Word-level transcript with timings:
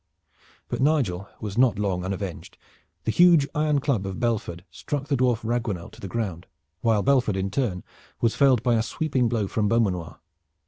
But 0.67 0.79
Nigel 0.79 1.29
was 1.39 1.59
not 1.59 1.77
long 1.77 2.03
unavenged. 2.03 2.57
The 3.03 3.11
huge 3.11 3.47
iron 3.53 3.77
club 3.77 4.07
of 4.07 4.19
Belford 4.19 4.65
struck 4.71 5.05
the 5.09 5.15
dwarf 5.15 5.43
Raguenel 5.43 5.91
to 5.91 6.01
the 6.01 6.07
ground, 6.07 6.47
while 6.79 7.03
Belford 7.03 7.37
in 7.37 7.51
turn 7.51 7.83
was 8.19 8.33
felled 8.35 8.63
by 8.63 8.73
a 8.73 8.81
sweeping 8.81 9.29
blow 9.29 9.45
from 9.47 9.67
Beaumanoir. 9.69 10.19